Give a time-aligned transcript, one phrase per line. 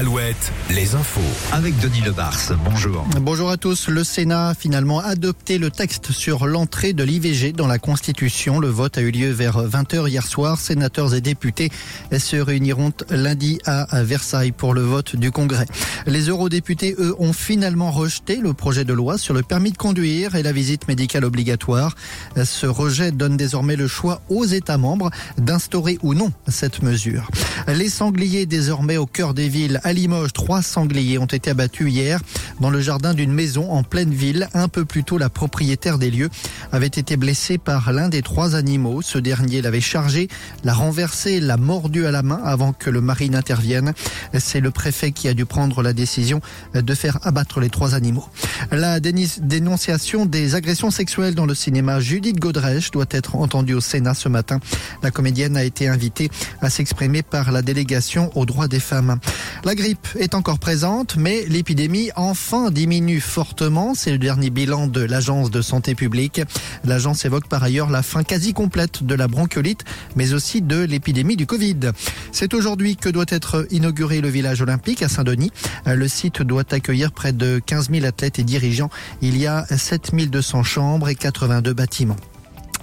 [0.00, 1.20] Alouette, les infos.
[1.52, 3.04] Avec Denis Lebars, bonjour.
[3.20, 3.88] Bonjour à tous.
[3.88, 8.60] Le Sénat a finalement adopté le texte sur l'entrée de l'IVG dans la Constitution.
[8.60, 10.58] Le vote a eu lieu vers 20h hier soir.
[10.58, 11.70] Sénateurs et députés
[12.18, 15.66] se réuniront lundi à Versailles pour le vote du Congrès.
[16.06, 20.34] Les eurodéputés, eux, ont finalement rejeté le projet de loi sur le permis de conduire
[20.34, 21.94] et la visite médicale obligatoire.
[22.42, 27.28] Ce rejet donne désormais le choix aux États membres d'instaurer ou non cette mesure.
[27.68, 32.20] Les sangliers désormais au cœur des villes à Limoges, trois sangliers ont été abattus hier
[32.60, 34.48] dans le jardin d'une maison en pleine ville.
[34.54, 36.30] Un peu plus tôt, la propriétaire des lieux
[36.70, 39.02] avait été blessée par l'un des trois animaux.
[39.02, 40.28] Ce dernier l'avait chargé,
[40.62, 43.92] l'a renversé, l'a mordu à la main avant que le mari n'intervienne.
[44.38, 46.40] C'est le préfet qui a dû prendre la décision
[46.72, 48.28] de faire abattre les trois animaux.
[48.70, 54.14] La dénonciation des agressions sexuelles dans le cinéma, Judith Godrèche doit être entendue au Sénat
[54.14, 54.60] ce matin.
[55.02, 59.18] La comédienne a été invitée à s'exprimer par la délégation aux droits des femmes.
[59.64, 63.94] La grippe est encore présente, mais l'épidémie enfin diminue fortement.
[63.94, 66.42] C'est le dernier bilan de l'Agence de santé publique.
[66.84, 69.84] L'agence évoque par ailleurs la fin quasi complète de la bronchiolite,
[70.16, 71.92] mais aussi de l'épidémie du Covid.
[72.30, 75.50] C'est aujourd'hui que doit être inauguré le village olympique à Saint-Denis.
[75.86, 78.90] Le site doit accueillir près de 15 000 athlètes et dirigeants.
[79.22, 82.16] Il y a 7 200 chambres et 82 bâtiments.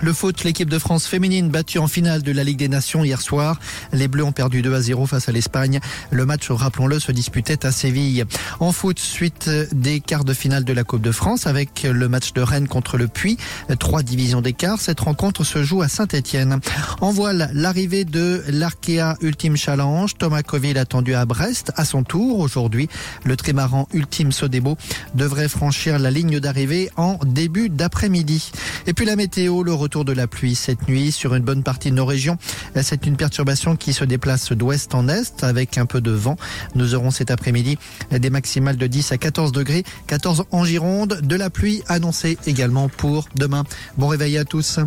[0.00, 3.20] Le foot, l'équipe de France féminine battue en finale de la Ligue des Nations hier
[3.20, 3.58] soir.
[3.92, 5.80] Les Bleus ont perdu 2 à 0 face à l'Espagne.
[6.10, 8.24] Le match, rappelons-le, se disputait à Séville.
[8.60, 12.32] En foot, suite des quarts de finale de la Coupe de France avec le match
[12.32, 13.38] de Rennes contre le Puy.
[13.80, 14.80] Trois divisions d'écart.
[14.80, 16.60] Cette rencontre se joue à Saint-Etienne.
[17.00, 20.14] En voile, l'arrivée de l'Arkea Ultime Challenge.
[20.16, 22.88] Thomas Coville attendu à Brest à son tour aujourd'hui.
[23.24, 24.76] Le trimaran Ultime Sodebo
[25.14, 28.52] devrait franchir la ligne d'arrivée en début d'après-midi.
[28.86, 31.90] Et puis la météo, le retour de la pluie cette nuit sur une bonne partie
[31.90, 32.36] de nos régions.
[32.82, 36.36] C'est une perturbation qui se déplace d'ouest en est avec un peu de vent.
[36.74, 37.78] Nous aurons cet après-midi
[38.10, 42.90] des maximales de 10 à 14 degrés, 14 en Gironde, de la pluie annoncée également
[42.90, 43.64] pour demain.
[43.96, 44.78] Bon réveil à tous.